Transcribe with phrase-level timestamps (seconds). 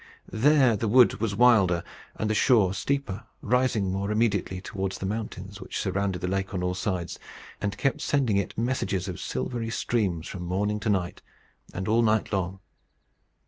[0.33, 1.83] There the wood was wilder,
[2.15, 6.63] and the shore steeper rising more immediately towards the mountains which surrounded the lake on
[6.63, 7.19] all sides,
[7.61, 11.21] and kept sending it messages of silvery streams from morning to night,
[11.71, 12.61] and all night long.